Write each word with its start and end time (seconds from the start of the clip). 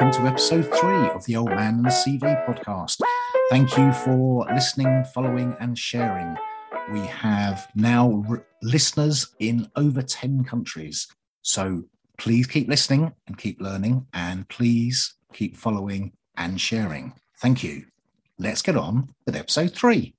welcome 0.00 0.22
to 0.22 0.30
episode 0.30 0.64
three 0.78 1.10
of 1.10 1.22
the 1.26 1.36
Old 1.36 1.50
Man 1.50 1.74
and 1.74 1.84
the 1.84 1.90
CV 1.90 2.46
podcast. 2.46 3.02
Thank 3.50 3.76
you 3.76 3.92
for 3.92 4.46
listening, 4.50 5.04
following, 5.12 5.54
and 5.60 5.76
sharing. 5.76 6.38
We 6.90 7.00
have 7.00 7.68
now 7.74 8.24
r- 8.26 8.46
listeners 8.62 9.34
in 9.40 9.70
over 9.76 10.00
10 10.00 10.44
countries. 10.44 11.06
So 11.42 11.84
please 12.16 12.46
keep 12.46 12.66
listening 12.66 13.12
and 13.26 13.36
keep 13.36 13.60
learning, 13.60 14.06
and 14.14 14.48
please 14.48 15.16
keep 15.34 15.54
following 15.54 16.12
and 16.34 16.58
sharing. 16.58 17.12
Thank 17.36 17.62
you. 17.62 17.84
Let's 18.38 18.62
get 18.62 18.78
on 18.78 19.10
with 19.26 19.36
episode 19.36 19.74
three. 19.74 20.14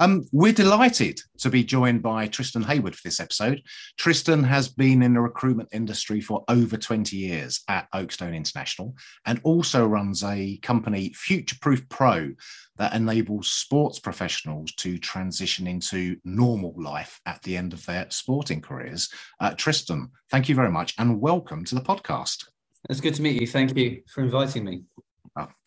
Um, 0.00 0.26
we're 0.32 0.54
delighted 0.54 1.20
to 1.40 1.50
be 1.50 1.62
joined 1.62 2.02
by 2.02 2.26
Tristan 2.26 2.62
Heywood 2.62 2.96
for 2.96 3.02
this 3.04 3.20
episode. 3.20 3.60
Tristan 3.98 4.42
has 4.42 4.66
been 4.66 5.02
in 5.02 5.12
the 5.12 5.20
recruitment 5.20 5.68
industry 5.72 6.22
for 6.22 6.42
over 6.48 6.78
20 6.78 7.14
years 7.14 7.60
at 7.68 7.86
Oakstone 7.94 8.34
International 8.34 8.94
and 9.26 9.42
also 9.44 9.86
runs 9.86 10.24
a 10.24 10.56
company, 10.62 11.10
Futureproof 11.10 11.86
Pro, 11.90 12.30
that 12.78 12.94
enables 12.94 13.48
sports 13.48 13.98
professionals 13.98 14.72
to 14.76 14.96
transition 14.96 15.66
into 15.66 16.16
normal 16.24 16.72
life 16.78 17.20
at 17.26 17.42
the 17.42 17.54
end 17.54 17.74
of 17.74 17.84
their 17.84 18.06
sporting 18.08 18.62
careers. 18.62 19.10
Uh, 19.38 19.50
Tristan, 19.50 20.08
thank 20.30 20.48
you 20.48 20.54
very 20.54 20.70
much 20.70 20.94
and 20.96 21.20
welcome 21.20 21.62
to 21.66 21.74
the 21.74 21.82
podcast. 21.82 22.46
It's 22.88 23.02
good 23.02 23.16
to 23.16 23.22
meet 23.22 23.38
you. 23.38 23.46
Thank 23.46 23.76
you 23.76 24.00
for 24.08 24.22
inviting 24.22 24.64
me. 24.64 24.84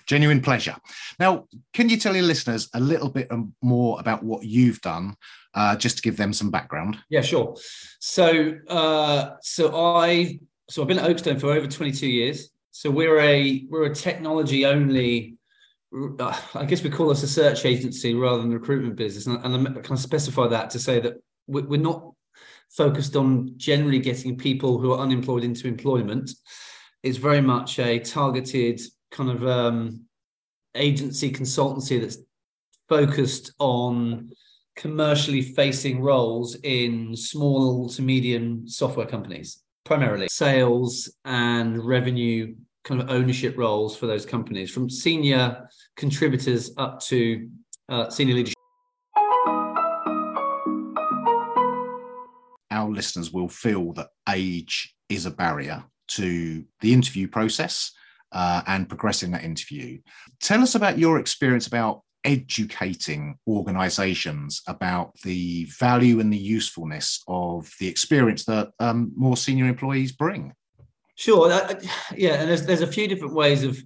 Genuine 0.05 0.41
pleasure. 0.41 0.75
Now, 1.19 1.47
can 1.73 1.89
you 1.89 1.97
tell 1.97 2.15
your 2.15 2.25
listeners 2.25 2.69
a 2.73 2.79
little 2.79 3.09
bit 3.09 3.31
more 3.61 3.99
about 3.99 4.23
what 4.23 4.43
you've 4.43 4.81
done, 4.81 5.15
uh, 5.53 5.75
just 5.75 5.97
to 5.97 6.03
give 6.03 6.17
them 6.17 6.33
some 6.33 6.51
background? 6.51 6.97
Yeah, 7.09 7.21
sure. 7.21 7.55
So, 7.99 8.55
uh, 8.67 9.35
so 9.41 9.75
I, 9.75 10.39
so 10.69 10.81
I've 10.81 10.87
been 10.87 10.99
at 10.99 11.09
Oakstone 11.09 11.39
for 11.39 11.51
over 11.51 11.67
22 11.67 12.07
years. 12.07 12.49
So 12.71 12.89
we're 12.89 13.19
a 13.19 13.65
we're 13.69 13.85
a 13.85 13.95
technology 13.95 14.65
only. 14.65 15.37
Uh, 16.19 16.35
I 16.55 16.65
guess 16.65 16.83
we 16.83 16.89
call 16.89 17.11
us 17.11 17.21
a 17.21 17.27
search 17.27 17.65
agency 17.65 18.15
rather 18.15 18.41
than 18.41 18.51
a 18.51 18.57
recruitment 18.57 18.95
business, 18.95 19.27
and, 19.27 19.39
and 19.45 19.67
I 19.67 19.71
kind 19.73 19.91
of 19.91 19.99
specify 19.99 20.47
that 20.47 20.71
to 20.71 20.79
say 20.79 20.99
that 20.99 21.21
we're 21.45 21.79
not 21.79 22.13
focused 22.71 23.15
on 23.15 23.53
generally 23.57 23.99
getting 23.99 24.35
people 24.35 24.79
who 24.79 24.91
are 24.91 24.99
unemployed 24.99 25.43
into 25.43 25.67
employment. 25.67 26.31
It's 27.03 27.17
very 27.17 27.41
much 27.41 27.77
a 27.77 27.99
targeted 27.99 28.81
kind 29.13 29.29
of 29.29 29.47
um, 29.47 30.01
agency 30.75 31.31
consultancy 31.31 32.01
that's 32.01 32.17
focused 32.89 33.53
on 33.59 34.31
commercially 34.75 35.41
facing 35.41 36.01
roles 36.01 36.55
in 36.63 37.15
small 37.15 37.87
to 37.87 38.01
medium 38.01 38.67
software 38.67 39.05
companies, 39.05 39.61
primarily 39.85 40.27
sales 40.29 41.13
and 41.23 41.85
revenue 41.85 42.55
kind 42.83 42.99
of 42.99 43.09
ownership 43.09 43.57
roles 43.57 43.95
for 43.95 44.07
those 44.07 44.25
companies, 44.25 44.71
from 44.71 44.89
senior 44.89 45.69
contributors 45.95 46.71
up 46.77 46.99
to 46.99 47.47
uh, 47.89 48.09
senior 48.09 48.35
leadership. 48.35 48.55
Our 52.71 52.89
listeners 52.89 53.31
will 53.31 53.47
feel 53.47 53.93
that 53.93 54.09
age 54.27 54.95
is 55.07 55.27
a 55.27 55.31
barrier 55.31 55.83
to 56.09 56.65
the 56.81 56.91
interview 56.91 57.27
process 57.27 57.91
uh, 58.33 58.61
and 58.67 58.89
progressing 58.89 59.31
that 59.31 59.43
interview. 59.43 59.99
Tell 60.41 60.61
us 60.61 60.75
about 60.75 60.97
your 60.97 61.19
experience 61.19 61.67
about 61.67 62.01
educating 62.25 63.37
organizations 63.47 64.61
about 64.67 65.13
the 65.23 65.65
value 65.65 66.19
and 66.19 66.31
the 66.31 66.37
usefulness 66.37 67.21
of 67.27 67.71
the 67.79 67.87
experience 67.87 68.45
that 68.45 68.71
um, 68.79 69.11
more 69.15 69.37
senior 69.37 69.65
employees 69.65 70.11
bring. 70.11 70.53
Sure. 71.15 71.49
yeah. 72.15 72.35
And 72.35 72.49
there's, 72.49 72.65
there's 72.65 72.81
a 72.81 72.87
few 72.87 73.07
different 73.07 73.33
ways 73.33 73.63
of 73.63 73.81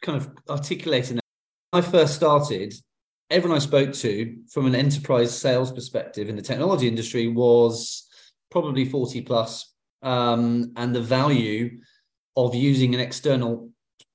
kind 0.00 0.16
of 0.16 0.30
articulating 0.48 1.16
that. 1.16 1.22
When 1.70 1.82
I 1.82 1.86
first 1.86 2.14
started, 2.14 2.74
everyone 3.30 3.56
I 3.56 3.60
spoke 3.60 3.92
to 3.94 4.36
from 4.50 4.66
an 4.66 4.74
enterprise 4.74 5.36
sales 5.36 5.72
perspective 5.72 6.28
in 6.28 6.36
the 6.36 6.42
technology 6.42 6.86
industry 6.86 7.28
was 7.28 8.06
probably 8.50 8.84
40 8.84 9.22
plus, 9.22 9.72
um, 10.02 10.72
and 10.76 10.94
the 10.94 11.00
value 11.00 11.78
of 12.36 12.54
using 12.54 12.94
an 12.94 13.00
external 13.00 13.71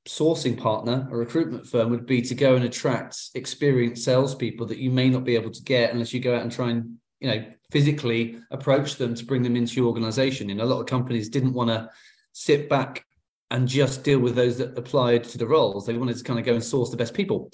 sourcing 0.08 0.58
partner, 0.58 1.08
a 1.12 1.18
recruitment 1.18 1.68
firm, 1.68 1.92
would 1.92 2.06
be 2.06 2.22
to 2.22 2.36
go 2.36 2.56
and 2.56 2.66
attract 2.66 3.18
experienced 3.36 4.04
salespeople 4.04 4.66
that 4.68 4.78
you 4.78 4.90
may 4.90 5.10
not 5.10 5.24
be 5.24 5.36
able 5.36 5.52
to 5.52 5.64
get 5.64 5.92
unless 5.92 6.14
you 6.14 6.20
go 6.20 6.36
out 6.36 6.42
and 6.42 6.52
try 6.52 6.72
and 6.72 6.96
you 7.20 7.30
know 7.30 7.46
physically 7.72 8.40
approach 8.52 8.96
them 8.96 9.14
to 9.14 9.26
bring 9.26 9.44
them 9.44 9.56
into 9.56 9.76
your 9.76 9.88
organization. 9.88 10.50
And 10.50 10.62
a 10.62 10.66
lot 10.66 10.80
of 10.80 10.86
companies 10.86 11.30
didn't 11.30 11.54
want 11.54 11.70
to 11.70 11.90
sit 12.32 12.70
back 12.70 13.06
and 13.52 13.68
just 13.68 14.04
deal 14.04 14.20
with 14.20 14.36
those 14.36 14.58
that 14.58 14.78
applied 14.78 15.24
to 15.26 15.38
the 15.38 15.48
roles. 15.48 15.86
They 15.86 15.98
wanted 15.98 16.18
to 16.18 16.24
kind 16.24 16.40
of 16.40 16.46
go 16.46 16.54
and 16.54 16.64
source 16.64 16.90
the 16.90 16.98
best 16.98 17.14
people. 17.14 17.52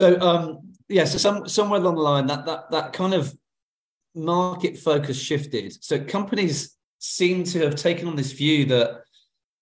So 0.00 0.20
um, 0.20 0.74
yeah, 0.88 1.04
so 1.04 1.18
some 1.18 1.48
somewhere 1.48 1.80
along 1.80 1.96
the 1.96 2.02
line 2.02 2.26
that 2.26 2.46
that 2.46 2.70
that 2.70 2.92
kind 2.92 3.14
of 3.14 3.34
market 4.14 4.76
focus 4.76 5.20
shifted. 5.20 5.82
So 5.82 6.02
companies 6.04 6.76
seem 6.98 7.44
to 7.44 7.60
have 7.60 7.76
taken 7.76 8.08
on 8.08 8.16
this 8.16 8.32
view 8.32 8.64
that 8.66 9.02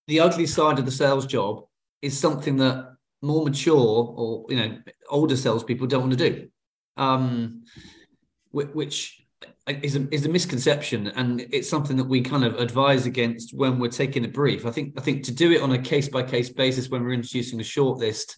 the 0.07 0.19
ugly 0.19 0.47
side 0.47 0.79
of 0.79 0.85
the 0.85 0.91
sales 0.91 1.25
job 1.25 1.65
is 2.01 2.17
something 2.17 2.57
that 2.57 2.95
more 3.21 3.43
mature 3.43 3.75
or 3.75 4.45
you 4.49 4.55
know 4.55 4.77
older 5.09 5.35
salespeople 5.35 5.87
don't 5.87 6.01
want 6.01 6.17
to 6.17 6.29
do, 6.29 6.49
um, 6.97 7.63
which 8.51 9.23
is 9.67 9.95
a, 9.95 10.07
is 10.13 10.25
a 10.25 10.29
misconception, 10.29 11.07
and 11.07 11.41
it's 11.51 11.69
something 11.69 11.97
that 11.97 12.05
we 12.05 12.21
kind 12.21 12.45
of 12.45 12.55
advise 12.55 13.05
against 13.05 13.53
when 13.53 13.79
we're 13.79 13.89
taking 13.89 14.23
a 14.23 14.27
brief. 14.27 14.65
I 14.65 14.71
think 14.71 14.93
I 14.97 15.01
think 15.01 15.23
to 15.25 15.31
do 15.31 15.51
it 15.51 15.61
on 15.61 15.73
a 15.73 15.79
case 15.79 16.07
by 16.07 16.23
case 16.23 16.49
basis 16.49 16.89
when 16.89 17.03
we're 17.03 17.13
introducing 17.13 17.59
a 17.59 17.63
shortlist 17.63 18.37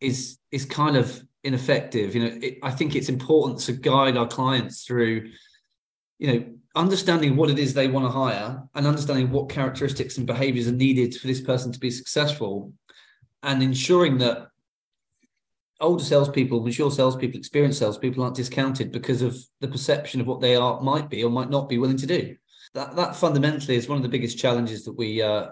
is 0.00 0.38
is 0.50 0.64
kind 0.64 0.96
of 0.96 1.22
ineffective. 1.44 2.14
You 2.14 2.24
know, 2.24 2.38
it, 2.42 2.58
I 2.62 2.70
think 2.70 2.96
it's 2.96 3.08
important 3.08 3.60
to 3.60 3.72
guide 3.72 4.16
our 4.16 4.26
clients 4.26 4.84
through, 4.84 5.30
you 6.20 6.26
know, 6.26 6.44
understanding 6.76 7.34
what 7.34 7.50
it 7.50 7.58
is 7.58 7.72
they 7.72 7.88
want 7.88 8.04
to 8.04 8.10
hire 8.10 8.62
and 8.74 8.86
understanding 8.86 9.30
what 9.30 9.48
characteristics 9.48 10.18
and 10.18 10.26
behaviors 10.26 10.68
are 10.68 10.72
needed 10.72 11.14
for 11.16 11.26
this 11.26 11.40
person 11.40 11.72
to 11.72 11.80
be 11.80 11.90
successful 11.90 12.72
and 13.42 13.62
ensuring 13.62 14.18
that 14.18 14.48
older 15.80 16.04
salespeople, 16.04 16.62
mature 16.62 16.90
salespeople, 16.90 17.38
experienced 17.38 17.78
salespeople 17.78 18.22
aren't 18.22 18.36
discounted 18.36 18.92
because 18.92 19.22
of 19.22 19.36
the 19.60 19.68
perception 19.68 20.20
of 20.20 20.26
what 20.26 20.42
they 20.42 20.54
are 20.54 20.80
might 20.82 21.08
be 21.08 21.24
or 21.24 21.30
might 21.30 21.48
not 21.48 21.70
be 21.70 21.78
willing 21.78 21.96
to 21.96 22.06
do. 22.06 22.36
That 22.74 22.94
that 22.96 23.16
fundamentally 23.16 23.76
is 23.76 23.88
one 23.88 23.96
of 23.96 24.02
the 24.02 24.08
biggest 24.10 24.38
challenges 24.38 24.84
that 24.84 24.92
we 24.92 25.22
uh, 25.22 25.48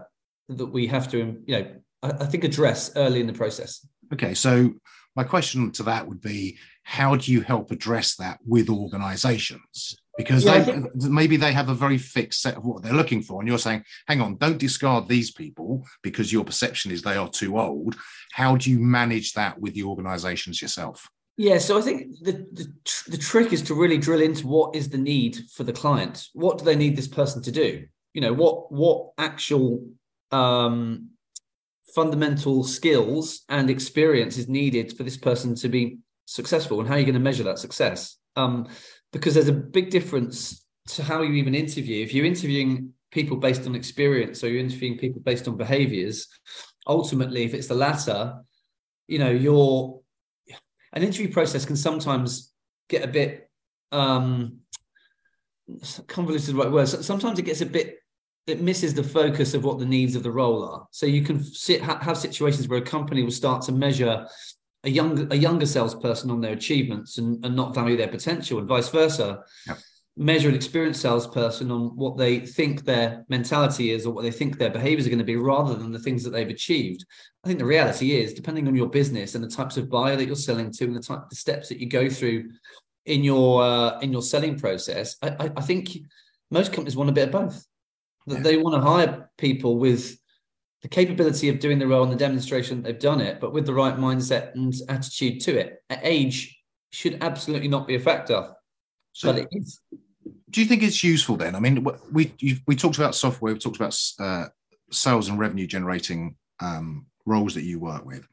that 0.51 0.67
we 0.67 0.87
have 0.87 1.11
to 1.13 1.43
you 1.47 1.59
know 1.59 1.73
I, 2.03 2.11
I 2.11 2.27
think 2.27 2.45
address 2.45 2.93
early 2.95 3.21
in 3.21 3.27
the 3.27 3.33
process. 3.33 3.85
Okay, 4.13 4.35
so 4.35 4.75
my 5.17 5.25
question 5.25 5.73
to 5.73 5.83
that 5.85 6.07
would 6.07 6.21
be 6.21 6.59
how 6.83 7.17
do 7.17 7.33
you 7.33 7.41
help 7.41 7.71
address 7.71 8.15
that 8.17 8.39
with 8.47 8.69
organizations 8.69 9.97
because 10.19 10.45
yeah, 10.45 10.59
they, 10.59 10.73
think... 10.73 10.95
maybe 10.95 11.37
they 11.37 11.53
have 11.53 11.71
a 11.71 11.75
very 11.75 11.97
fixed 11.97 12.43
set 12.43 12.57
of 12.57 12.65
what 12.67 12.83
they're 12.83 12.93
looking 12.93 13.23
for 13.23 13.41
and 13.41 13.49
you're 13.49 13.59
saying 13.59 13.83
hang 14.07 14.21
on 14.21 14.37
don't 14.37 14.59
discard 14.59 15.09
these 15.09 15.31
people 15.31 15.87
because 16.03 16.31
your 16.33 16.45
perception 16.45 16.91
is 16.91 17.01
they 17.01 17.17
are 17.17 17.31
too 17.31 17.59
old. 17.59 17.97
How 18.33 18.57
do 18.57 18.71
you 18.71 18.79
manage 18.81 19.33
that 19.35 19.59
with 19.59 19.75
the 19.75 19.85
organizations 19.85 20.61
yourself? 20.61 21.09
Yeah 21.39 21.59
so 21.59 21.79
i 21.79 21.81
think 21.81 22.13
the, 22.21 22.33
the, 22.53 22.67
the 23.07 23.17
trick 23.17 23.53
is 23.53 23.63
to 23.63 23.75
really 23.75 23.97
drill 23.97 24.21
into 24.21 24.47
what 24.47 24.75
is 24.75 24.91
the 24.91 24.99
need 24.99 25.39
for 25.55 25.65
the 25.65 25.73
client. 25.73 26.27
What 26.35 26.59
do 26.59 26.65
they 26.65 26.77
need 26.77 26.97
this 26.97 27.09
person 27.09 27.41
to 27.43 27.53
do? 27.53 27.87
You 28.13 28.21
know 28.21 28.35
what 28.35 28.71
what 28.73 29.13
actual 29.17 29.87
um 30.33 31.11
fundamental 31.95 32.65
skills 32.65 33.45
and 33.49 33.71
experience 33.71 34.37
is 34.37 34.49
needed 34.49 34.95
for 34.97 35.05
this 35.05 35.17
person 35.17 35.55
to 35.55 35.69
be 35.69 35.99
successful 36.27 36.81
and 36.81 36.89
how 36.89 36.97
are 36.97 36.99
you 36.99 37.05
going 37.05 37.15
to 37.15 37.21
measure 37.21 37.45
that 37.45 37.59
success? 37.59 38.19
Um, 38.37 38.69
because 39.13 39.35
there's 39.35 39.49
a 39.49 39.53
big 39.53 39.91
difference 39.91 40.65
to 40.89 41.03
how 41.03 41.23
you 41.23 41.33
even 41.35 41.55
interview. 41.55 42.03
If 42.03 42.15
you're 42.15 42.27
interviewing 42.27 42.93
people 43.11 43.37
based 43.37 43.67
on 43.67 43.75
experience 43.75 44.43
or 44.43 44.49
you're 44.49 44.61
interviewing 44.61 44.99
people 44.99 45.21
based 45.21 45.49
on 45.49 45.57
behaviors, 45.57 46.29
ultimately, 46.87 47.45
if 47.45 47.55
it's 47.55 47.69
the 47.69 47.75
latter, 47.75 48.41
you 49.07 49.19
know, 49.19 49.31
your 49.31 50.01
an 50.93 51.03
interview 51.03 51.31
process 51.31 51.65
can 51.65 51.77
sometimes 51.77 52.53
get 52.89 53.05
a 53.05 53.09
bit 53.09 53.51
um 53.93 54.59
convoluted 56.07 56.55
right 56.55 56.71
word. 56.71 56.89
Sometimes 56.89 57.39
it 57.39 57.45
gets 57.45 57.61
a 57.61 57.67
bit 57.67 57.99
it 58.47 58.63
misses 58.63 58.95
the 58.95 59.03
focus 59.03 59.53
of 59.53 59.65
what 59.65 59.79
the 59.79 59.85
needs 59.85 60.17
of 60.17 60.23
the 60.23 60.31
role 60.31 60.65
are. 60.65 60.87
So 60.91 61.05
you 61.05 61.23
can 61.23 61.45
sit, 61.45 61.83
have 61.83 62.17
situations 62.17 62.67
where 62.67 62.79
a 62.79 62.83
company 62.83 63.23
will 63.23 63.31
start 63.31 63.61
to 63.63 63.73
measure 63.73 64.27
a 64.85 64.91
younger 64.91 65.27
a 65.31 65.37
younger 65.37 65.67
salesperson 65.67 66.31
on 66.31 66.41
their 66.41 66.53
achievements 66.53 67.19
and, 67.19 67.45
and 67.45 67.55
not 67.57 67.75
value 67.75 67.97
their 67.97 68.09
potential, 68.09 68.59
and 68.59 68.69
vice 68.69 68.89
versa. 68.89 69.43
Yep. 69.67 69.79
Measure 70.21 70.49
an 70.49 70.55
experienced 70.57 71.01
salesperson 71.01 71.71
on 71.71 71.95
what 71.95 72.17
they 72.17 72.41
think 72.41 72.85
their 72.85 73.25
mentality 73.29 73.93
is 73.93 74.05
or 74.05 74.13
what 74.13 74.23
they 74.23 74.33
think 74.33 74.59
their 74.59 74.69
behaviors 74.71 75.07
are 75.07 75.11
going 75.11 75.19
to 75.21 75.25
be 75.25 75.37
rather 75.37 75.77
than 75.77 75.93
the 75.93 75.99
things 76.01 76.25
that 76.25 76.31
they've 76.31 76.49
achieved. 76.49 77.07
I 77.45 77.47
think 77.47 77.61
the 77.61 77.65
reality 77.65 78.17
is, 78.17 78.35
depending 78.35 78.67
on 78.67 78.75
your 78.75 78.89
business 78.89 79.37
and 79.37 79.45
the 79.45 79.49
types 79.49 79.77
of 79.77 79.89
buyer 79.89 80.17
that 80.17 80.27
you're 80.27 80.35
selling 80.35 80.73
to 80.73 80.85
and 80.87 80.97
the 80.97 81.01
type 81.01 81.29
the 81.31 81.37
steps 81.37 81.69
that 81.69 81.79
you 81.79 81.89
go 81.89 82.09
through 82.09 82.51
in 83.07 83.23
your 83.23 83.63
uh, 83.63 84.01
in 84.01 84.11
your 84.11 84.23
selling 84.23 84.59
process, 84.59 85.17
I, 85.23 85.29
I, 85.39 85.53
I 85.59 85.61
think 85.61 85.97
most 86.51 86.73
companies 86.73 86.97
want 86.97 87.11
a 87.11 87.13
bit 87.13 87.29
of 87.29 87.33
both. 87.33 87.65
that 88.27 88.37
yeah. 88.37 88.43
they 88.43 88.57
want 88.57 88.75
to 88.75 88.81
hire 88.81 89.31
people 89.39 89.79
with 89.79 90.19
the 90.83 90.89
capability 90.89 91.49
of 91.49 91.59
doing 91.59 91.79
the 91.79 91.87
role 91.87 92.05
and 92.05 92.13
the 92.13 92.17
demonstration 92.17 92.77
that 92.77 92.85
they've 92.85 93.01
done 93.01 93.21
it, 93.21 93.41
but 93.41 93.53
with 93.53 93.67
the 93.67 93.75
right 93.75 93.97
mindset 93.97 94.55
and 94.55 94.75
attitude 94.89 95.41
to 95.41 95.59
it. 95.59 95.83
Age 96.03 96.63
should 96.91 97.19
absolutely 97.21 97.69
not 97.69 97.87
be 97.87 97.97
a 97.97 98.01
factor, 98.01 98.55
so, 99.13 99.33
but 99.33 99.43
it 99.43 99.49
is. 99.53 99.81
Do 100.51 100.61
you 100.61 100.67
think 100.67 100.83
it's 100.83 101.05
useful 101.05 101.37
then? 101.37 101.55
I 101.55 101.61
mean, 101.61 101.87
we 102.13 102.33
we 102.67 102.77
talked 102.77 102.97
about 102.97 103.15
software, 103.15 103.53
we 103.53 103.59
talked 103.59 103.77
about 103.77 103.99
uh, 104.21 104.47
sales 104.91 105.29
and 105.29 105.39
revenue 105.39 105.67
generating 105.67 106.37
um, 106.61 107.07
roles 107.27 107.55
that 107.55 107.65
you 107.65 107.79
work 107.81 108.05
with. 108.07 108.27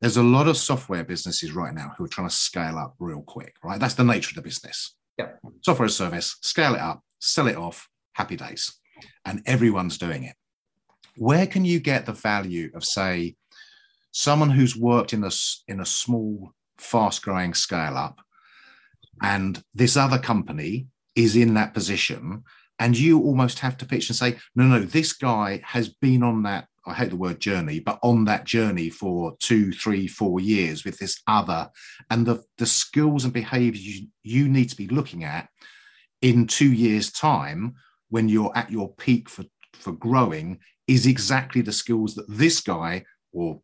There's 0.00 0.16
a 0.16 0.22
lot 0.22 0.48
of 0.48 0.56
software 0.56 1.04
businesses 1.04 1.52
right 1.52 1.74
now 1.74 1.92
who 1.96 2.04
are 2.04 2.08
trying 2.08 2.28
to 2.28 2.34
scale 2.34 2.78
up 2.78 2.94
real 2.98 3.22
quick, 3.22 3.56
right? 3.62 3.80
That's 3.80 3.94
the 3.94 4.04
nature 4.04 4.30
of 4.30 4.36
the 4.36 4.42
business. 4.42 4.94
Yeah. 5.18 5.30
Software 5.62 5.86
as 5.86 5.92
a 5.92 5.96
service, 5.96 6.36
scale 6.40 6.74
it 6.74 6.80
up, 6.80 7.02
sell 7.18 7.48
it 7.48 7.56
off, 7.56 7.88
happy 8.12 8.36
days. 8.36 8.78
And 9.24 9.42
everyone's 9.44 9.98
doing 9.98 10.22
it 10.22 10.36
where 11.18 11.46
can 11.46 11.64
you 11.64 11.80
get 11.80 12.06
the 12.06 12.12
value 12.12 12.70
of 12.74 12.84
say 12.84 13.34
someone 14.12 14.50
who's 14.50 14.76
worked 14.76 15.12
in 15.12 15.24
a 15.24 15.30
in 15.66 15.80
a 15.80 15.86
small 15.86 16.52
fast 16.78 17.22
growing 17.22 17.54
scale 17.54 17.96
up 17.96 18.20
and 19.22 19.62
this 19.74 19.96
other 19.96 20.18
company 20.18 20.86
is 21.16 21.34
in 21.34 21.54
that 21.54 21.74
position 21.74 22.42
and 22.78 22.96
you 22.96 23.20
almost 23.20 23.58
have 23.58 23.76
to 23.76 23.84
pitch 23.84 24.08
and 24.08 24.16
say 24.16 24.36
no 24.54 24.64
no 24.64 24.78
this 24.78 25.12
guy 25.12 25.60
has 25.64 25.88
been 25.88 26.22
on 26.22 26.42
that 26.44 26.68
i 26.86 26.94
hate 26.94 27.10
the 27.10 27.16
word 27.16 27.40
journey 27.40 27.80
but 27.80 27.98
on 28.02 28.24
that 28.24 28.44
journey 28.44 28.88
for 28.88 29.34
two 29.40 29.72
three 29.72 30.06
four 30.06 30.38
years 30.38 30.84
with 30.84 30.98
this 30.98 31.20
other 31.26 31.68
and 32.10 32.26
the 32.26 32.40
the 32.58 32.66
skills 32.66 33.24
and 33.24 33.32
behaviors 33.32 33.84
you, 33.84 34.06
you 34.22 34.48
need 34.48 34.70
to 34.70 34.76
be 34.76 34.86
looking 34.86 35.24
at 35.24 35.48
in 36.22 36.46
two 36.46 36.72
years 36.72 37.10
time 37.10 37.74
when 38.08 38.28
you're 38.28 38.56
at 38.56 38.70
your 38.70 38.92
peak 38.94 39.28
for 39.28 39.44
for 39.72 39.92
growing 39.92 40.58
is 40.88 41.06
exactly 41.06 41.60
the 41.60 41.72
skills 41.72 42.14
that 42.14 42.28
this 42.28 42.60
guy 42.60 43.04
or 43.32 43.60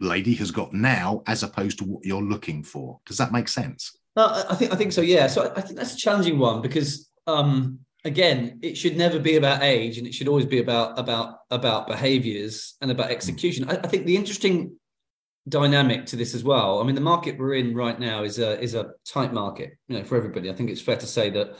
lady 0.00 0.34
has 0.34 0.50
got 0.50 0.72
now, 0.72 1.22
as 1.26 1.42
opposed 1.42 1.78
to 1.78 1.84
what 1.84 2.04
you're 2.04 2.22
looking 2.22 2.62
for. 2.62 3.00
Does 3.04 3.18
that 3.18 3.32
make 3.32 3.48
sense? 3.48 3.96
No, 4.16 4.44
I 4.48 4.54
think 4.54 4.72
I 4.72 4.76
think 4.76 4.92
so. 4.92 5.00
Yeah. 5.00 5.26
So 5.26 5.52
I 5.56 5.60
think 5.60 5.76
that's 5.76 5.94
a 5.94 5.98
challenging 5.98 6.38
one 6.38 6.62
because 6.62 7.10
um, 7.26 7.80
again, 8.04 8.58
it 8.62 8.76
should 8.76 8.96
never 8.96 9.18
be 9.18 9.36
about 9.36 9.62
age, 9.62 9.98
and 9.98 10.06
it 10.06 10.14
should 10.14 10.28
always 10.28 10.46
be 10.46 10.58
about 10.58 10.98
about 10.98 11.38
about 11.50 11.86
behaviors 11.86 12.76
and 12.80 12.90
about 12.90 13.10
execution. 13.10 13.68
I, 13.68 13.74
I 13.74 13.88
think 13.88 14.06
the 14.06 14.16
interesting 14.16 14.76
dynamic 15.48 16.06
to 16.06 16.16
this 16.16 16.34
as 16.34 16.44
well. 16.44 16.80
I 16.80 16.84
mean, 16.84 16.94
the 16.94 17.00
market 17.00 17.38
we're 17.38 17.54
in 17.54 17.74
right 17.74 17.98
now 17.98 18.22
is 18.22 18.38
a 18.38 18.60
is 18.60 18.74
a 18.74 18.92
tight 19.06 19.32
market, 19.32 19.76
you 19.88 19.98
know, 19.98 20.04
for 20.04 20.16
everybody. 20.16 20.50
I 20.50 20.54
think 20.54 20.70
it's 20.70 20.80
fair 20.80 20.96
to 20.96 21.06
say 21.06 21.30
that 21.30 21.56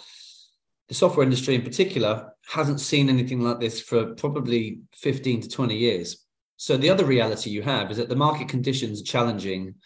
the 0.92 0.98
software 0.98 1.24
industry 1.24 1.54
in 1.54 1.62
particular 1.62 2.34
hasn't 2.46 2.78
seen 2.78 3.08
anything 3.08 3.40
like 3.40 3.58
this 3.58 3.80
for 3.80 4.14
probably 4.14 4.80
15 4.94 5.40
to 5.40 5.48
20 5.48 5.74
years. 5.74 6.26
So 6.58 6.76
the 6.76 6.90
other 6.90 7.06
reality 7.06 7.48
you 7.48 7.62
have 7.62 7.90
is 7.90 7.96
that 7.96 8.10
the 8.10 8.14
market 8.14 8.50
conditions 8.50 9.00
are 9.00 9.04
challenging 9.04 9.76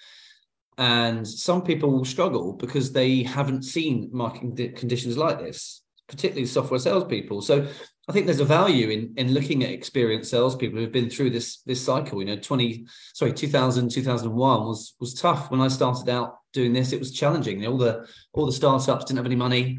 and 0.78 1.24
some 1.26 1.62
people 1.62 1.92
will 1.92 2.04
struggle 2.04 2.54
because 2.54 2.90
they 2.90 3.22
haven't 3.22 3.62
seen 3.62 4.10
market 4.12 4.74
conditions 4.74 5.16
like 5.16 5.38
this, 5.38 5.80
particularly 6.08 6.44
software 6.44 6.80
salespeople. 6.80 7.40
So 7.40 7.68
I 8.08 8.12
think 8.12 8.26
there's 8.26 8.40
a 8.40 8.44
value 8.44 8.90
in 8.90 9.14
in 9.16 9.32
looking 9.32 9.62
at 9.62 9.70
experienced 9.70 10.32
salespeople 10.32 10.80
who've 10.80 10.90
been 10.90 11.08
through 11.08 11.30
this 11.30 11.58
this 11.66 11.84
cycle. 11.84 12.18
You 12.18 12.26
know, 12.26 12.36
20 12.36 12.84
sorry, 13.14 13.32
2000, 13.32 13.90
2001 13.90 14.66
was 14.66 14.94
was 14.98 15.14
tough. 15.14 15.52
When 15.52 15.60
I 15.60 15.68
started 15.68 16.08
out 16.08 16.38
doing 16.52 16.72
this, 16.72 16.92
it 16.92 16.98
was 16.98 17.12
challenging. 17.12 17.64
All 17.64 17.78
the 17.78 18.08
all 18.32 18.46
the 18.46 18.52
startups 18.52 19.04
didn't 19.04 19.18
have 19.18 19.26
any 19.26 19.36
money 19.36 19.78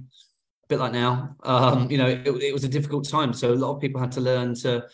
bit 0.67 0.79
like 0.79 0.91
now. 0.91 1.35
Um, 1.43 1.89
you 1.89 1.97
know, 1.97 2.07
it, 2.07 2.27
it, 2.27 2.53
was 2.53 2.63
a 2.63 2.69
difficult 2.69 3.07
time, 3.07 3.33
so 3.33 3.51
a 3.51 3.55
lot 3.55 3.75
of 3.75 3.81
people 3.81 4.01
had 4.01 4.11
to 4.13 4.21
learn 4.21 4.55
to, 4.55 4.85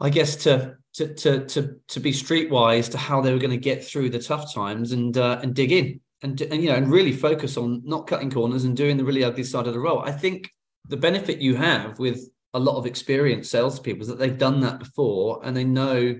I 0.00 0.10
guess, 0.10 0.36
to 0.44 0.76
to 0.94 1.14
to 1.14 1.44
to 1.46 1.76
to 1.88 2.00
be 2.00 2.12
streetwise 2.12 2.90
to 2.90 2.98
how 2.98 3.20
they 3.20 3.32
were 3.32 3.38
going 3.38 3.50
to 3.50 3.56
get 3.56 3.84
through 3.84 4.10
the 4.10 4.18
tough 4.18 4.52
times 4.54 4.92
and 4.92 5.16
uh, 5.16 5.40
and 5.42 5.54
dig 5.54 5.72
in 5.72 6.00
and 6.22 6.40
and 6.40 6.62
you 6.62 6.68
know 6.68 6.76
and 6.76 6.90
really 6.90 7.12
focus 7.12 7.56
on 7.56 7.82
not 7.84 8.06
cutting 8.06 8.30
corners 8.30 8.64
and 8.64 8.76
doing 8.76 8.96
the 8.96 9.04
really 9.04 9.24
ugly 9.24 9.44
side 9.44 9.66
of 9.66 9.74
the 9.74 9.80
role. 9.80 10.00
I 10.00 10.12
think 10.12 10.50
the 10.88 10.96
benefit 10.96 11.38
you 11.38 11.56
have 11.56 11.98
with 11.98 12.28
a 12.54 12.58
lot 12.58 12.78
of 12.78 12.86
experienced 12.86 13.50
salespeople 13.50 14.02
is 14.02 14.08
that 14.08 14.18
they've 14.18 14.38
done 14.38 14.60
that 14.60 14.78
before 14.78 15.40
and 15.44 15.56
they 15.56 15.64
know 15.64 16.18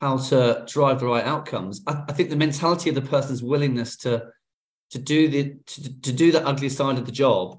how 0.00 0.16
to 0.16 0.64
drive 0.66 0.98
the 0.98 1.06
right 1.06 1.24
outcomes. 1.24 1.80
I, 1.86 2.02
I 2.08 2.12
think 2.12 2.30
the 2.30 2.36
mentality 2.36 2.88
of 2.88 2.96
the 2.96 3.02
person's 3.02 3.42
willingness 3.42 3.96
to 3.98 4.24
to 4.92 4.98
do 4.98 5.28
the 5.28 5.56
to, 5.66 6.00
to 6.00 6.12
do 6.12 6.32
the 6.32 6.46
ugly 6.46 6.68
side 6.68 6.98
of 6.98 7.06
the 7.06 7.12
job 7.12 7.58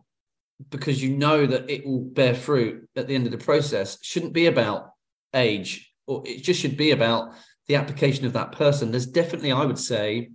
because 0.69 1.03
you 1.03 1.15
know 1.15 1.45
that 1.45 1.69
it 1.69 1.85
will 1.85 1.99
bear 1.99 2.33
fruit 2.33 2.87
at 2.95 3.07
the 3.07 3.15
end 3.15 3.25
of 3.25 3.31
the 3.31 3.37
process 3.37 3.97
shouldn't 4.01 4.33
be 4.33 4.45
about 4.45 4.91
age 5.33 5.91
or 6.07 6.23
it 6.25 6.43
just 6.43 6.59
should 6.59 6.77
be 6.77 6.91
about 6.91 7.33
the 7.67 7.75
application 7.75 8.25
of 8.25 8.33
that 8.33 8.51
person. 8.51 8.91
There's 8.91 9.07
definitely 9.07 9.51
i 9.51 9.65
would 9.65 9.79
say 9.79 10.29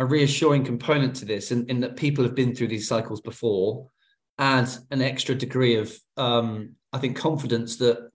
a 0.00 0.04
reassuring 0.04 0.64
component 0.64 1.14
to 1.16 1.26
this 1.26 1.52
in, 1.52 1.66
in 1.68 1.80
that 1.80 1.96
people 1.96 2.24
have 2.24 2.34
been 2.34 2.54
through 2.54 2.68
these 2.68 2.88
cycles 2.88 3.20
before 3.20 3.90
add 4.38 4.68
an 4.90 5.02
extra 5.02 5.34
degree 5.34 5.76
of 5.76 5.94
um, 6.16 6.70
i 6.92 6.98
think 6.98 7.16
confidence 7.16 7.76
that 7.76 8.10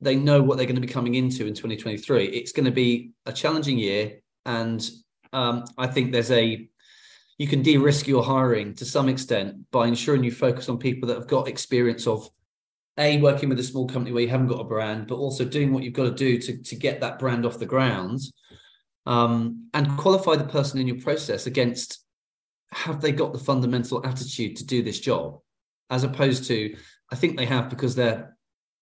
they 0.00 0.14
know 0.14 0.40
what 0.40 0.56
they're 0.56 0.66
going 0.66 0.76
to 0.76 0.80
be 0.80 0.86
coming 0.86 1.16
into 1.16 1.46
in 1.46 1.54
2023 1.54 2.26
it's 2.26 2.52
going 2.52 2.64
to 2.64 2.70
be 2.70 3.10
a 3.26 3.32
challenging 3.32 3.78
year 3.78 4.20
and 4.46 4.88
um, 5.32 5.64
i 5.76 5.86
think 5.86 6.12
there's 6.12 6.30
a 6.30 6.68
you 7.38 7.46
can 7.46 7.62
de-risk 7.62 8.06
your 8.06 8.22
hiring 8.22 8.74
to 8.74 8.84
some 8.84 9.08
extent 9.08 9.54
by 9.70 9.86
ensuring 9.86 10.24
you 10.24 10.32
focus 10.32 10.68
on 10.68 10.76
people 10.76 11.08
that 11.08 11.16
have 11.16 11.28
got 11.28 11.48
experience 11.48 12.06
of 12.06 12.28
a 12.98 13.20
working 13.20 13.48
with 13.48 13.60
a 13.60 13.64
small 13.64 13.86
company 13.86 14.12
where 14.12 14.24
you 14.24 14.28
haven't 14.28 14.48
got 14.48 14.60
a 14.60 14.64
brand, 14.64 15.06
but 15.06 15.14
also 15.14 15.44
doing 15.44 15.72
what 15.72 15.84
you've 15.84 15.94
got 15.94 16.04
to 16.04 16.10
do 16.14 16.36
to, 16.38 16.60
to 16.62 16.74
get 16.74 17.00
that 17.00 17.20
brand 17.20 17.46
off 17.46 17.60
the 17.60 17.64
ground, 17.64 18.18
um, 19.06 19.68
and 19.72 19.96
qualify 19.96 20.34
the 20.34 20.44
person 20.44 20.80
in 20.80 20.88
your 20.88 21.00
process 21.00 21.46
against 21.46 22.04
have 22.72 23.00
they 23.00 23.12
got 23.12 23.32
the 23.32 23.38
fundamental 23.38 24.04
attitude 24.04 24.56
to 24.56 24.66
do 24.66 24.82
this 24.82 24.98
job, 24.98 25.38
as 25.90 26.02
opposed 26.02 26.44
to 26.44 26.76
I 27.10 27.16
think 27.16 27.36
they 27.36 27.46
have 27.46 27.70
because 27.70 27.94
they're 27.94 28.36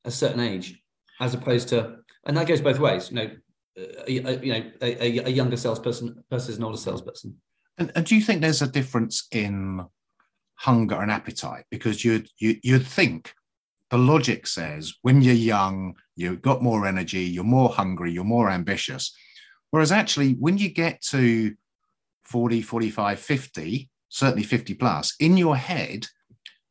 a 0.05 0.11
certain 0.11 0.41
age, 0.41 0.83
as 1.21 1.35
opposed 1.35 1.69
to 1.69 1.99
and 2.25 2.37
that 2.37 2.49
goes 2.49 2.61
both 2.61 2.79
ways. 2.79 3.11
You 3.11 3.17
know, 3.17 3.31
a, 3.77 4.19
a 4.19 4.41
you 4.41 4.53
know 4.53 4.71
a, 4.81 5.27
a 5.27 5.31
younger 5.31 5.57
salesperson 5.57 6.25
versus 6.31 6.57
an 6.57 6.65
older 6.65 6.79
salesperson. 6.79 7.37
And, 7.79 7.93
and 7.95 8.07
do 8.07 8.15
you 8.15 8.23
think 8.23 8.41
there's 8.41 8.63
a 8.63 8.67
difference 8.67 9.27
in 9.31 9.85
hunger 10.55 11.01
and 11.01 11.11
appetite? 11.11 11.65
Because 11.71 12.05
you'd 12.05 12.29
you, 12.39 12.57
you'd 12.63 12.87
think 12.87 13.35
the 13.91 13.99
logic 13.99 14.47
says 14.47 14.95
when 15.03 15.23
you're 15.23 15.35
young, 15.35 15.95
you've 16.17 16.43
got 16.43 16.63
more 16.63 16.87
energy, 16.87 17.23
you're 17.23 17.45
more 17.45 17.69
hungry, 17.69 18.13
you're 18.13 18.25
more 18.25 18.51
ambitious. 18.51 19.17
Whereas 19.71 19.93
actually, 19.93 20.33
when 20.33 20.59
you 20.59 20.71
get 20.71 21.03
to 21.03 21.55
40, 22.25 22.63
45, 22.63 23.21
50, 23.21 23.91
certainly 24.09 24.43
50 24.43 24.75
plus, 24.75 25.15
in 25.21 25.37
your 25.37 25.57
head, 25.57 26.07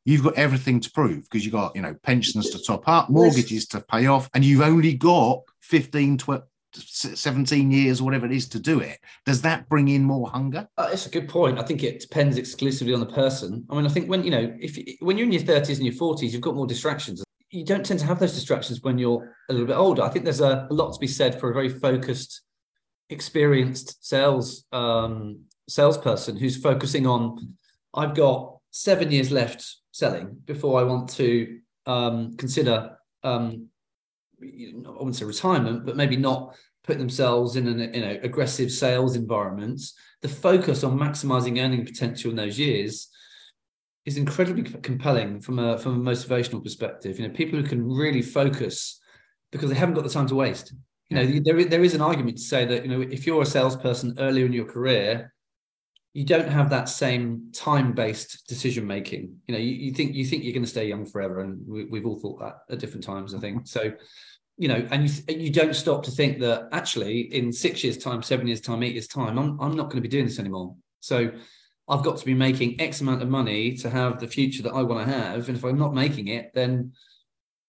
you've 0.05 0.23
got 0.23 0.35
everything 0.35 0.79
to 0.79 0.91
prove 0.91 1.23
because 1.23 1.45
you've 1.45 1.53
got, 1.53 1.75
you 1.75 1.81
know, 1.81 1.95
pensions 2.03 2.49
to 2.51 2.61
top 2.61 2.87
up, 2.87 3.09
mortgages 3.09 3.67
to 3.67 3.81
pay 3.81 4.07
off, 4.07 4.29
and 4.33 4.43
you've 4.43 4.61
only 4.61 4.93
got 4.93 5.41
15, 5.61 6.17
12, 6.17 6.43
17 6.75 7.71
years 7.71 8.01
or 8.01 8.05
whatever 8.05 8.25
it 8.25 8.31
is 8.31 8.47
to 8.49 8.59
do 8.59 8.79
it 8.79 8.99
does 9.25 9.41
that 9.41 9.67
bring 9.69 9.87
in 9.87 10.03
more 10.03 10.27
hunger? 10.29 10.67
Uh, 10.77 10.89
it's 10.91 11.05
a 11.05 11.09
good 11.09 11.27
point. 11.27 11.59
I 11.59 11.63
think 11.63 11.83
it 11.83 11.99
depends 11.99 12.37
exclusively 12.37 12.93
on 12.93 12.99
the 12.99 13.05
person. 13.05 13.65
I 13.69 13.75
mean 13.75 13.85
i 13.85 13.89
think 13.89 14.09
when 14.09 14.23
you 14.23 14.31
know 14.31 14.53
if 14.59 14.77
when 14.99 15.17
you're 15.17 15.25
in 15.25 15.31
your 15.31 15.41
30s 15.41 15.77
and 15.77 15.85
your 15.85 15.95
40s 15.95 16.31
you've 16.31 16.41
got 16.41 16.55
more 16.55 16.67
distractions. 16.67 17.23
You 17.51 17.63
don't 17.63 17.85
tend 17.85 18.01
to 18.01 18.05
have 18.05 18.19
those 18.19 18.33
distractions 18.33 18.81
when 18.81 18.97
you're 18.97 19.33
a 19.49 19.53
little 19.53 19.67
bit 19.67 19.77
older. 19.77 20.01
I 20.01 20.09
think 20.09 20.25
there's 20.25 20.41
a, 20.41 20.67
a 20.69 20.73
lot 20.73 20.91
to 20.91 20.99
be 20.99 21.07
said 21.07 21.39
for 21.39 21.51
a 21.51 21.53
very 21.53 21.69
focused 21.69 22.41
experienced 23.09 24.05
sales 24.05 24.65
um, 24.71 25.41
salesperson 25.67 26.37
who's 26.37 26.57
focusing 26.57 27.07
on 27.07 27.55
i've 27.95 28.13
got 28.13 28.57
seven 28.71 29.11
years 29.11 29.31
left 29.31 29.77
selling 29.91 30.37
before 30.45 30.79
i 30.79 30.83
want 30.83 31.09
to 31.09 31.59
um, 31.87 32.35
consider 32.37 32.97
um, 33.23 33.67
I 34.85 34.89
wouldn't 34.89 35.15
say 35.15 35.25
retirement, 35.25 35.85
but 35.85 35.97
maybe 35.97 36.15
not 36.15 36.55
put 36.85 36.97
themselves 36.97 37.55
in 37.55 37.67
an 37.67 37.93
you 37.93 38.01
know 38.01 38.19
aggressive 38.21 38.71
sales 38.71 39.15
environments. 39.15 39.93
The 40.21 40.29
focus 40.29 40.83
on 40.83 40.99
maximizing 40.99 41.63
earning 41.63 41.85
potential 41.85 42.31
in 42.31 42.37
those 42.37 42.59
years 42.59 43.09
is 44.05 44.17
incredibly 44.17 44.63
compelling 44.63 45.41
from 45.41 45.59
a 45.59 45.77
from 45.77 46.07
a 46.07 46.11
motivational 46.11 46.63
perspective. 46.63 47.19
You 47.19 47.27
know, 47.27 47.33
people 47.33 47.59
who 47.59 47.67
can 47.67 47.87
really 47.87 48.21
focus 48.21 48.99
because 49.51 49.69
they 49.69 49.75
haven't 49.75 49.95
got 49.95 50.03
the 50.03 50.09
time 50.09 50.27
to 50.27 50.35
waste. 50.35 50.73
You 51.09 51.17
know, 51.17 51.39
there 51.43 51.63
there 51.65 51.83
is 51.83 51.95
an 51.95 52.01
argument 52.01 52.37
to 52.37 52.43
say 52.43 52.65
that 52.65 52.85
you 52.85 52.89
know 52.89 53.01
if 53.01 53.25
you're 53.25 53.41
a 53.41 53.45
salesperson 53.45 54.15
earlier 54.19 54.45
in 54.45 54.53
your 54.53 54.65
career, 54.65 55.33
you 56.13 56.23
don't 56.23 56.49
have 56.49 56.69
that 56.69 56.89
same 56.89 57.51
time 57.53 57.93
based 57.93 58.47
decision 58.47 58.87
making. 58.87 59.35
You 59.47 59.53
know, 59.53 59.59
you, 59.59 59.71
you, 59.71 59.91
think 59.91 60.15
you 60.15 60.25
think 60.25 60.43
you're 60.43 60.53
going 60.53 60.63
to 60.63 60.69
stay 60.69 60.87
young 60.87 61.05
forever, 61.05 61.41
and 61.41 61.59
we, 61.67 61.99
have 61.99 62.05
all 62.05 62.19
thought 62.19 62.39
that 62.39 62.73
at 62.73 62.79
different 62.79 63.03
times. 63.03 63.35
I 63.35 63.39
think 63.39 63.67
so 63.67 63.93
you 64.57 64.67
know, 64.67 64.87
and 64.91 65.09
you 65.09 65.35
you 65.35 65.51
don't 65.51 65.75
stop 65.75 66.03
to 66.03 66.11
think 66.11 66.39
that 66.39 66.69
actually 66.71 67.33
in 67.33 67.51
six 67.51 67.83
years' 67.83 67.97
time, 67.97 68.21
seven 68.21 68.47
years' 68.47 68.61
time, 68.61 68.83
eight 68.83 68.93
years' 68.93 69.07
time, 69.07 69.37
I'm 69.37 69.59
I'm 69.59 69.75
not 69.75 69.85
going 69.85 69.97
to 69.97 70.01
be 70.01 70.07
doing 70.07 70.25
this 70.25 70.39
anymore. 70.39 70.75
So 71.01 71.31
I've 71.87 72.03
got 72.03 72.17
to 72.17 72.25
be 72.25 72.33
making 72.33 72.79
X 72.81 73.01
amount 73.01 73.21
of 73.21 73.29
money 73.29 73.75
to 73.77 73.89
have 73.89 74.19
the 74.19 74.27
future 74.27 74.63
that 74.63 74.73
I 74.73 74.81
want 74.81 75.05
to 75.05 75.13
have. 75.13 75.47
And 75.47 75.57
if 75.57 75.63
I'm 75.63 75.77
not 75.77 75.93
making 75.93 76.29
it, 76.29 76.51
then 76.53 76.93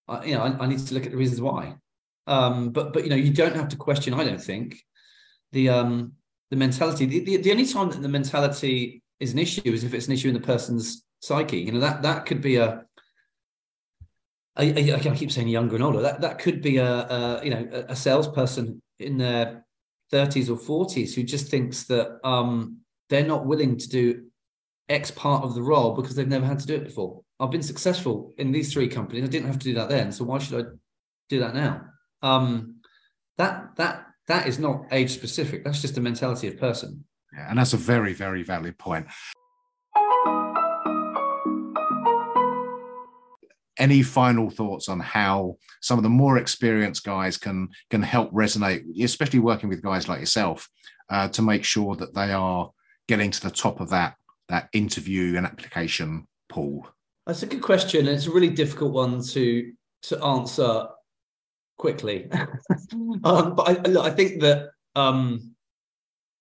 I, 0.08 0.24
you 0.24 0.34
know, 0.34 0.42
I, 0.42 0.64
I, 0.64 0.66
need 0.66 0.78
to 0.78 0.94
look 0.94 1.04
at 1.04 1.10
the 1.10 1.18
reasons 1.18 1.40
why. 1.40 1.74
Um, 2.26 2.70
but 2.70 2.92
but 2.92 3.04
you 3.04 3.10
know, 3.10 3.16
you 3.16 3.32
don't 3.32 3.56
have 3.56 3.68
to 3.68 3.76
question. 3.76 4.14
I 4.14 4.24
don't 4.24 4.40
think 4.40 4.76
the 5.52 5.68
um 5.68 6.12
the 6.50 6.56
mentality. 6.56 7.06
The, 7.06 7.20
the, 7.20 7.36
the 7.38 7.50
only 7.50 7.66
time 7.66 7.90
that 7.90 8.00
the 8.00 8.08
mentality 8.08 9.02
is 9.20 9.32
an 9.32 9.38
issue 9.38 9.62
is 9.64 9.84
if 9.84 9.92
it's 9.92 10.06
an 10.06 10.12
issue 10.12 10.28
in 10.28 10.34
the 10.34 10.40
person's 10.40 11.04
psyche. 11.20 11.58
You 11.58 11.72
know 11.72 11.80
that 11.80 12.02
that 12.02 12.26
could 12.26 12.40
be 12.40 12.56
a 12.56 12.85
I, 14.56 14.94
I, 14.96 15.14
keep 15.14 15.30
saying 15.30 15.48
younger 15.48 15.74
and 15.74 15.84
older. 15.84 16.00
That 16.00 16.20
that 16.22 16.38
could 16.38 16.62
be 16.62 16.78
a, 16.78 16.86
a 16.86 17.44
you 17.44 17.50
know 17.50 17.68
a 17.88 17.96
salesperson 17.96 18.80
in 18.98 19.18
their 19.18 19.64
30s 20.12 20.48
or 20.48 20.86
40s 20.86 21.14
who 21.14 21.22
just 21.22 21.48
thinks 21.48 21.84
that 21.84 22.18
um, 22.24 22.78
they're 23.10 23.26
not 23.26 23.46
willing 23.46 23.76
to 23.76 23.88
do 23.88 24.24
X 24.88 25.10
part 25.10 25.44
of 25.44 25.54
the 25.54 25.62
role 25.62 25.94
because 25.94 26.14
they've 26.14 26.28
never 26.28 26.46
had 26.46 26.60
to 26.60 26.66
do 26.66 26.74
it 26.74 26.84
before. 26.84 27.22
I've 27.38 27.50
been 27.50 27.62
successful 27.62 28.32
in 28.38 28.52
these 28.52 28.72
three 28.72 28.88
companies. 28.88 29.24
I 29.24 29.26
didn't 29.26 29.48
have 29.48 29.58
to 29.58 29.64
do 29.64 29.74
that 29.74 29.88
then, 29.88 30.12
so 30.12 30.24
why 30.24 30.38
should 30.38 30.64
I 30.64 30.68
do 31.28 31.40
that 31.40 31.54
now? 31.54 31.82
Um, 32.22 32.76
that 33.36 33.76
that 33.76 34.06
that 34.28 34.46
is 34.46 34.58
not 34.58 34.86
age 34.90 35.10
specific. 35.10 35.64
That's 35.64 35.82
just 35.82 35.98
a 35.98 36.00
mentality 36.00 36.48
of 36.48 36.58
person. 36.58 37.04
Yeah, 37.36 37.50
and 37.50 37.58
that's 37.58 37.74
a 37.74 37.78
very 37.78 38.14
very 38.14 38.42
valid 38.42 38.78
point. 38.78 39.06
Any 43.78 44.02
final 44.02 44.50
thoughts 44.50 44.88
on 44.88 45.00
how 45.00 45.56
some 45.80 45.98
of 45.98 46.02
the 46.02 46.08
more 46.08 46.38
experienced 46.38 47.04
guys 47.04 47.36
can 47.36 47.68
can 47.90 48.02
help 48.02 48.32
resonate, 48.32 48.82
especially 49.02 49.38
working 49.38 49.68
with 49.68 49.82
guys 49.82 50.08
like 50.08 50.20
yourself, 50.20 50.68
uh, 51.10 51.28
to 51.28 51.42
make 51.42 51.64
sure 51.64 51.96
that 51.96 52.14
they 52.14 52.32
are 52.32 52.70
getting 53.08 53.30
to 53.30 53.42
the 53.42 53.50
top 53.50 53.80
of 53.80 53.90
that 53.90 54.14
that 54.48 54.68
interview 54.72 55.36
and 55.36 55.46
application 55.46 56.26
pool? 56.48 56.88
That's 57.26 57.42
a 57.42 57.46
good 57.46 57.62
question. 57.62 58.06
It's 58.06 58.26
a 58.26 58.30
really 58.30 58.50
difficult 58.50 58.92
one 58.92 59.22
to 59.22 59.72
to 60.02 60.24
answer 60.24 60.86
quickly. 61.78 62.30
um, 63.24 63.54
but 63.54 63.86
I, 63.86 64.06
I 64.06 64.10
think 64.10 64.40
that 64.40 64.70
um, 64.94 65.54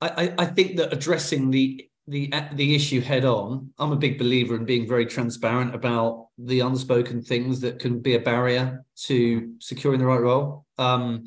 I, 0.02 0.34
I 0.38 0.46
think 0.46 0.78
that 0.78 0.94
addressing 0.94 1.52
the 1.52 1.88
the 2.08 2.32
the 2.54 2.76
issue 2.76 3.02
head 3.02 3.26
on. 3.26 3.72
I'm 3.80 3.92
a 3.92 3.98
big 3.98 4.18
believer 4.18 4.56
in 4.56 4.66
being 4.66 4.88
very 4.88 5.06
transparent 5.06 5.74
about 5.74 6.28
the 6.38 6.60
unspoken 6.60 7.22
things 7.22 7.60
that 7.62 7.80
can 7.80 8.00
be 8.00 8.16
a 8.16 8.20
barrier 8.20 8.86
to 9.06 9.54
securing 9.60 10.00
the 10.00 10.06
right 10.06 10.22
role. 10.22 10.66
Um, 10.78 11.26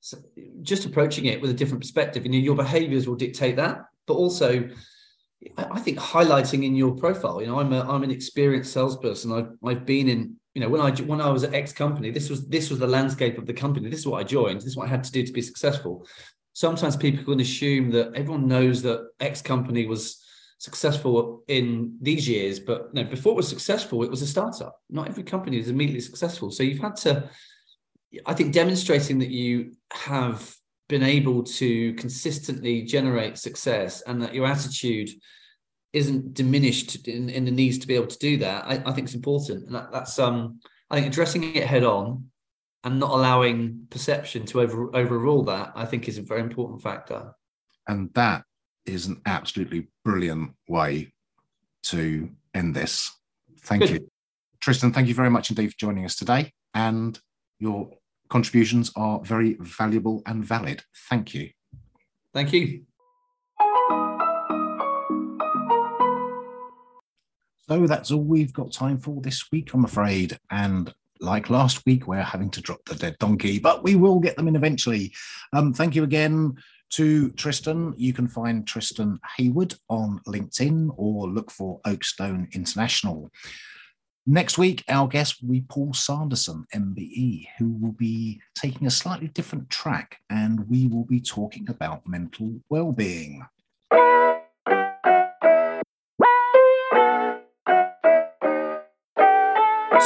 so 0.00 0.18
just 0.62 0.86
approaching 0.86 1.26
it 1.26 1.40
with 1.40 1.50
a 1.50 1.54
different 1.54 1.80
perspective. 1.80 2.24
You 2.24 2.32
know, 2.32 2.38
your 2.38 2.54
behaviors 2.54 3.08
will 3.08 3.16
dictate 3.16 3.56
that, 3.56 3.78
but 4.06 4.14
also, 4.14 4.68
I 5.56 5.80
think 5.80 5.98
highlighting 5.98 6.64
in 6.64 6.76
your 6.76 6.94
profile. 6.94 7.40
You 7.40 7.48
know, 7.48 7.58
I'm 7.58 7.72
a 7.72 7.80
I'm 7.80 8.04
an 8.04 8.10
experienced 8.10 8.72
salesperson. 8.72 9.32
I've 9.32 9.50
I've 9.64 9.86
been 9.86 10.08
in. 10.08 10.36
You 10.54 10.60
know, 10.60 10.68
when 10.68 10.80
I 10.80 10.90
when 11.02 11.20
I 11.20 11.30
was 11.30 11.44
at 11.44 11.54
X 11.54 11.72
company, 11.72 12.10
this 12.10 12.28
was 12.28 12.48
this 12.48 12.70
was 12.70 12.80
the 12.80 12.86
landscape 12.86 13.38
of 13.38 13.46
the 13.46 13.52
company. 13.52 13.88
This 13.88 14.00
is 14.00 14.06
what 14.06 14.18
I 14.18 14.24
joined. 14.24 14.58
This 14.58 14.66
is 14.66 14.76
what 14.76 14.86
I 14.86 14.90
had 14.90 15.04
to 15.04 15.12
do 15.12 15.22
to 15.24 15.32
be 15.32 15.42
successful 15.42 16.06
sometimes 16.52 16.96
people 16.96 17.24
can 17.24 17.40
assume 17.40 17.90
that 17.92 18.12
everyone 18.14 18.48
knows 18.48 18.82
that 18.82 19.08
X 19.20 19.42
company 19.42 19.86
was 19.86 20.22
successful 20.58 21.42
in 21.48 21.96
these 22.02 22.28
years, 22.28 22.60
but 22.60 22.92
no, 22.92 23.04
before 23.04 23.32
it 23.32 23.36
was 23.36 23.48
successful, 23.48 24.02
it 24.02 24.10
was 24.10 24.22
a 24.22 24.26
startup. 24.26 24.78
Not 24.90 25.08
every 25.08 25.22
company 25.22 25.58
is 25.58 25.70
immediately 25.70 26.00
successful. 26.00 26.50
So 26.50 26.62
you've 26.62 26.80
had 26.80 26.96
to, 26.96 27.30
I 28.26 28.34
think, 28.34 28.52
demonstrating 28.52 29.18
that 29.20 29.30
you 29.30 29.72
have 29.92 30.54
been 30.88 31.02
able 31.02 31.44
to 31.44 31.94
consistently 31.94 32.82
generate 32.82 33.38
success 33.38 34.02
and 34.02 34.20
that 34.22 34.34
your 34.34 34.44
attitude 34.44 35.08
isn't 35.92 36.34
diminished 36.34 37.08
in, 37.08 37.28
in 37.30 37.44
the 37.44 37.50
needs 37.50 37.78
to 37.78 37.86
be 37.86 37.94
able 37.94 38.06
to 38.06 38.18
do 38.18 38.36
that, 38.38 38.64
I, 38.64 38.82
I 38.84 38.92
think 38.92 39.06
it's 39.06 39.14
important. 39.14 39.66
And 39.66 39.74
that, 39.74 39.90
that's 39.92 40.18
um 40.18 40.60
I 40.90 40.96
think 40.96 41.06
addressing 41.06 41.56
it 41.56 41.64
head 41.64 41.84
on 41.84 42.30
and 42.84 42.98
not 42.98 43.10
allowing 43.10 43.86
perception 43.90 44.46
to 44.46 44.60
over 44.60 44.94
overrule 44.96 45.44
that, 45.44 45.72
I 45.74 45.84
think 45.84 46.08
is 46.08 46.18
a 46.18 46.22
very 46.22 46.40
important 46.40 46.82
factor. 46.82 47.32
And 47.86 48.12
that 48.14 48.44
is 48.86 49.06
an 49.06 49.20
absolutely 49.26 49.88
brilliant 50.04 50.52
way 50.68 51.12
to 51.84 52.30
end 52.54 52.74
this. 52.74 53.10
Thank 53.60 53.82
Good. 53.82 53.90
you. 53.90 54.08
Tristan, 54.60 54.92
thank 54.92 55.08
you 55.08 55.14
very 55.14 55.30
much 55.30 55.50
indeed 55.50 55.68
for 55.68 55.78
joining 55.78 56.04
us 56.04 56.16
today. 56.16 56.52
And 56.74 57.18
your 57.58 57.90
contributions 58.28 58.92
are 58.96 59.20
very 59.20 59.56
valuable 59.60 60.22
and 60.26 60.44
valid. 60.44 60.82
Thank 61.08 61.34
you. 61.34 61.50
Thank 62.32 62.52
you. 62.52 62.82
So 67.68 67.86
that's 67.86 68.10
all 68.10 68.22
we've 68.22 68.52
got 68.52 68.72
time 68.72 68.98
for 68.98 69.20
this 69.20 69.44
week, 69.52 69.72
I'm 69.74 69.84
afraid. 69.84 70.38
And 70.50 70.92
like 71.20 71.50
last 71.50 71.84
week, 71.86 72.06
we're 72.06 72.22
having 72.22 72.50
to 72.50 72.60
drop 72.60 72.84
the 72.86 72.94
dead 72.94 73.16
donkey, 73.18 73.58
but 73.58 73.82
we 73.82 73.94
will 73.94 74.20
get 74.20 74.36
them 74.36 74.48
in 74.48 74.56
eventually. 74.56 75.12
Um, 75.52 75.72
thank 75.72 75.94
you 75.94 76.02
again 76.02 76.56
to 76.90 77.30
Tristan. 77.32 77.94
You 77.96 78.12
can 78.12 78.28
find 78.28 78.66
Tristan 78.66 79.18
Heywood 79.36 79.74
on 79.88 80.20
LinkedIn 80.26 80.94
or 80.96 81.28
look 81.28 81.50
for 81.50 81.80
Oakstone 81.86 82.52
International. 82.52 83.30
Next 84.26 84.58
week, 84.58 84.84
our 84.88 85.08
guest 85.08 85.42
will 85.42 85.50
be 85.50 85.64
Paul 85.68 85.94
Sanderson, 85.94 86.66
MBE, 86.74 87.46
who 87.58 87.72
will 87.72 87.92
be 87.92 88.40
taking 88.54 88.86
a 88.86 88.90
slightly 88.90 89.28
different 89.28 89.70
track 89.70 90.18
and 90.28 90.68
we 90.68 90.86
will 90.88 91.04
be 91.04 91.20
talking 91.20 91.68
about 91.68 92.06
mental 92.06 92.60
well-being. 92.68 93.44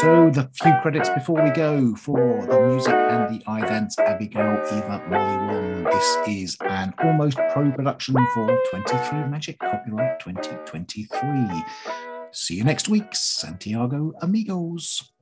So, 0.05 0.29
the 0.29 0.51
few 0.63 0.75
credits 0.83 1.09
before 1.09 1.43
we 1.43 1.49
go 1.49 1.97
for 1.97 2.45
the 2.45 2.61
music 2.69 2.93
and 2.93 3.41
the 3.41 3.43
events 3.49 3.99
Abigail 3.99 4.61
Eva 4.71 5.03
Molly 5.09 5.47
Wong. 5.47 5.85
This 5.85 6.19
is 6.29 6.59
an 6.61 6.93
almost 7.03 7.39
pro 7.55 7.71
production 7.71 8.15
for 8.35 8.59
23 8.69 9.21
Magic, 9.31 9.59
copyright 9.59 10.21
2023. 10.21 11.65
See 12.33 12.55
you 12.55 12.65
next 12.65 12.91
week, 12.91 13.15
Santiago 13.15 14.13
amigos. 14.21 15.14